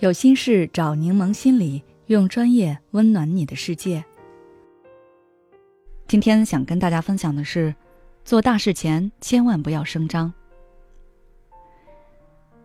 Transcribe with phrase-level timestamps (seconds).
[0.00, 4.02] 有心事找柠檬心理，用专业温暖你的世界。
[6.08, 7.74] 今天想跟大家分享的是，
[8.24, 10.32] 做大事前千万不要声张。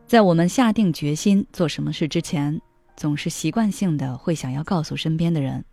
[0.08, 2.62] 在我们下定决心做什么事之前，
[2.96, 5.66] 总是习惯性的会想要告诉身边的人，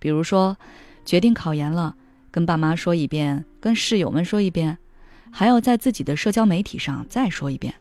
[0.00, 0.56] 比如说，
[1.04, 1.94] 决定考研了，
[2.32, 4.76] 跟爸妈说一遍，跟室友们说一遍，
[5.30, 7.72] 还要在自己的社交媒体上再说一遍。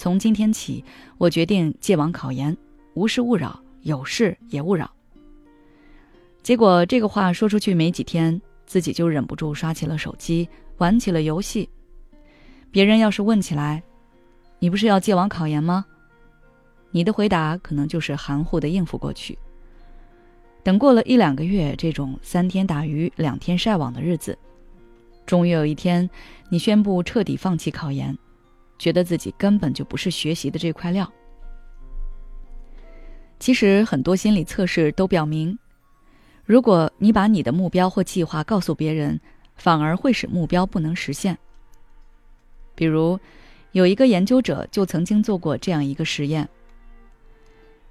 [0.00, 0.82] 从今天起，
[1.18, 2.56] 我决定戒网考研，
[2.94, 4.90] 无事勿扰，有事也勿扰。
[6.42, 11.68] 结果这个话说出去没几天，自己就忍不住刷起了手机，玩起了游戏。
[12.70, 13.82] 别人要是问起来，
[14.58, 15.84] 你不是要戒网考研吗？
[16.92, 19.38] 你的回答可能就是含糊的应付过去。
[20.62, 24.38] 等过了一两个月，这种三天打鱼两天晒网的日子，
[25.26, 26.08] 终于有一天，
[26.48, 28.16] 你宣布彻底放弃考研。
[28.80, 31.12] 觉得自己根本就不是学习的这块料。
[33.38, 35.58] 其实很多心理测试都表明，
[36.46, 39.20] 如果你把你的目标或计划告诉别人，
[39.54, 41.38] 反而会使目标不能实现。
[42.74, 43.20] 比如，
[43.72, 46.48] 有一个研究者就曾经做过这样一个实验。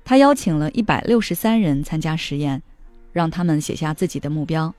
[0.03, 2.63] 他邀请了一百六十三人参加实验，
[3.13, 4.73] 让他们写下自己的目标，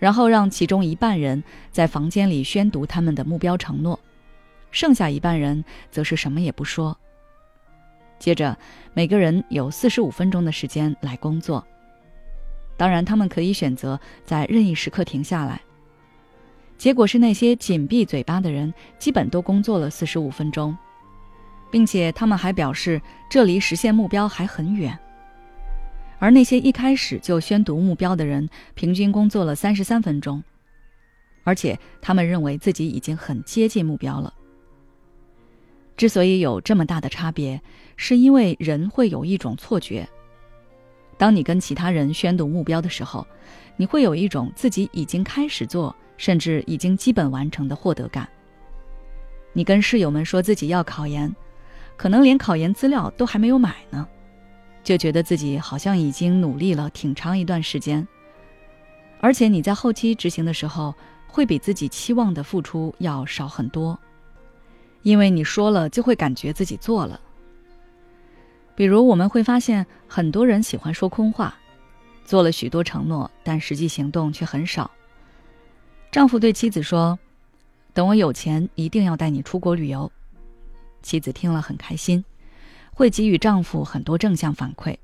[0.00, 4.00] 然后让其中一半人在房间里宣读他们的目标承诺。
[4.76, 6.94] 剩下一半人则是什么也不说。
[8.18, 8.54] 接着，
[8.92, 11.66] 每个人有四十五分钟的时间来工作。
[12.76, 15.58] 当然，他们可以选择在任意时刻停下来。
[16.76, 20.76] 结果是，那些紧闭嘴巴的人基本都工作了四十五分钟，
[21.70, 24.98] 并且他们还表示这离实现目标还很远。
[26.18, 30.44] 而那些一开始就宣读目标的人，平均工作了三十三分钟，
[31.44, 34.30] 而且他们认为自己已经很接近目标了。
[35.96, 37.60] 之所以有这么大的差别，
[37.96, 40.06] 是因为人会有一种错觉。
[41.16, 43.26] 当你跟其他人宣读目标的时候，
[43.76, 48.28] 你会有一种自己已经开始做，甚至已经基本完成的获得感。
[49.54, 51.34] 你跟室友们说自己要考研，
[51.96, 54.06] 可能连考研资料都还没有买呢，
[54.84, 58.06] 就觉得自己好像已经努力了挺长一段时间。
[59.18, 60.94] 而且你在后期执行的时候，
[61.26, 63.98] 会比自己期望的付出要少很多。
[65.06, 67.20] 因为你说了，就会感觉自己做了。
[68.74, 71.56] 比如，我们会发现很多人喜欢说空话，
[72.24, 74.90] 做了许多承诺，但实际行动却很少。
[76.10, 77.16] 丈夫对妻子说
[77.94, 80.10] ：“等我有钱，一定要带你出国旅游。”
[81.02, 82.24] 妻子听了很开心，
[82.92, 84.96] 会给予丈夫很多正向反馈。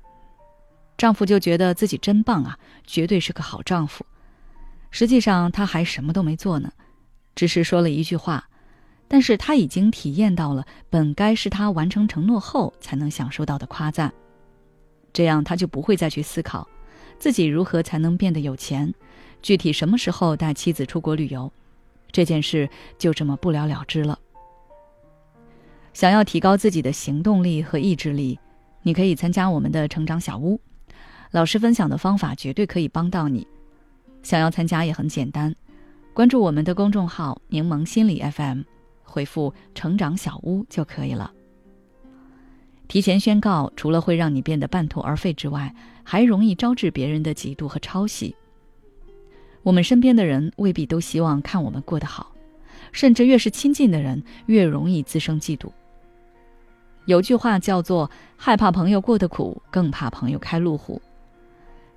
[0.97, 4.05] 丈夫就觉得自己真棒啊，绝对是个好丈夫。
[4.91, 6.73] 实际上，他还什么都没做呢，
[7.35, 8.49] 只是说了一句话。
[9.07, 14.11] 但是他已经体验到了本该是他完成承诺后才能享受到的夸赞，
[15.11, 16.67] 这样他就不会再去思考
[17.19, 18.93] 自己如何才能变得有钱，
[19.41, 21.51] 具体什么时候带妻子出国旅游，
[22.11, 24.17] 这件事就这么不了了之了。
[25.93, 28.39] 想要提高自己的行动力和意志力，
[28.81, 30.59] 你可以参加我们的成长小屋，
[31.29, 33.47] 老师分享的方法绝对可以帮到你。
[34.23, 35.55] 想要参加也很简单，
[36.13, 38.63] 关注我们的公众号“柠檬心理 FM”。
[39.13, 41.31] 回复“成长小屋”就可以了。
[42.87, 48.35] 提前宣告，除了会让你变得半途而废之外，还容易招致别人的嫉妒和抄袭。
[49.61, 52.33] 我们身边的人未必都希望看我们过得好，
[52.91, 55.69] 甚至越是亲近的人，越容易滋生嫉妒。
[57.05, 60.99] 有句话叫做“害怕朋友过得苦，更怕朋友开路虎”。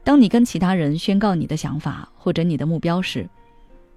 [0.05, 3.29] 当你跟其他人宣告你的想法或者你的目标时，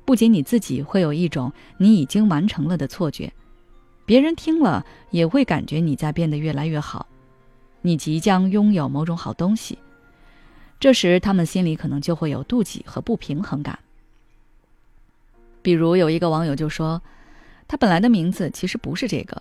[0.09, 3.31] 不仅你自己会有一种你已经完成了的错觉，
[4.07, 7.05] 别人听了也会感觉你在变得越来越好，
[7.83, 9.77] 你即将拥有某种好东西。
[10.79, 13.77] 这时他们心里可能就会有妒忌和不平衡感。
[15.61, 16.99] 比如有一个网友就说，
[17.67, 19.39] 他本来的名字其实不是这个，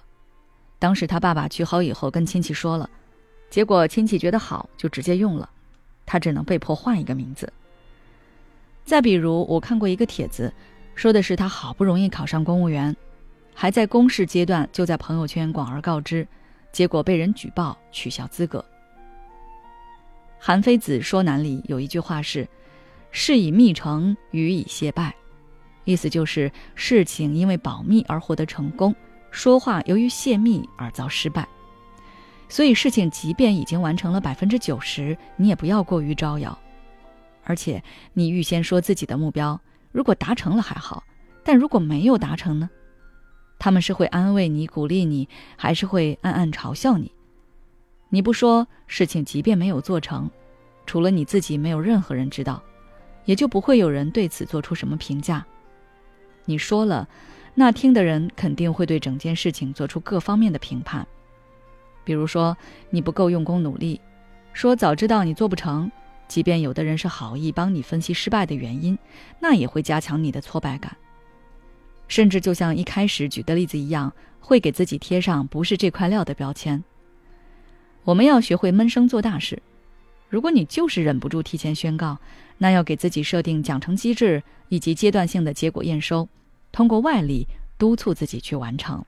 [0.79, 2.91] 当时他爸爸取好以后跟亲戚说了，
[3.49, 5.49] 结果亲戚觉得好就直接用了，
[6.05, 7.51] 他只能被迫换一个名字。
[8.89, 10.51] 再比如，我看过一个帖子，
[10.95, 12.97] 说的是他好不容易考上公务员，
[13.55, 16.27] 还在公示阶段就在朋友圈广而告之，
[16.73, 18.65] 结果被人举报取消资格。
[20.39, 22.49] 韩非子说难里有一句话是
[23.13, 25.15] ：“事以密成，语以谢败”，
[25.85, 28.97] 意思就是事情因为保密而获得成功，
[29.31, 31.47] 说话由于泄密而遭失败。
[32.49, 36.59] 所以事情即便已经完成了百分之九十，你也不要过于招摇。
[37.49, 39.59] 而且，你预先说自己的目标，
[39.91, 41.03] 如果达成了还好，
[41.43, 42.69] 但如果没有达成呢？
[43.59, 47.11] 他们是会安慰你、鼓励你，还是会暗暗嘲笑你？
[48.11, 50.31] 你不说，事情即便没有做成，
[50.85, 52.63] 除了你自己，没有任何人知道，
[53.25, 55.43] 也就不会有人对此做出什么评价。
[56.45, 57.09] 你说了，
[57.55, 61.07] 那听的人肯定会对整件事情做出各方面的评判，
[62.05, 62.55] 比如说
[62.91, 63.99] 你不够用功努力，
[64.53, 65.91] 说早知道你做不成，
[66.29, 68.97] 即便有的人是好意帮你分析失败的原因，
[69.41, 70.97] 那也会加强你的挫败感。
[72.07, 76.83] 甚至就像一开始举的例子一样，会给自己贴上不是这块料的标签。
[78.05, 79.61] 我们要学会闷声做大事。
[80.29, 82.19] 如果你就是忍不住提前宣告，
[82.59, 86.29] 那要给自己设定奖惩机制以及阶段性的结果验收，
[86.71, 87.47] 通过外力
[87.79, 89.05] 督促自己去完成。